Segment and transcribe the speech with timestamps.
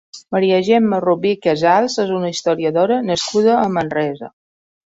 [0.35, 4.35] Maria Gemma Rubí Casals és una historiadora nascuda a Manresa.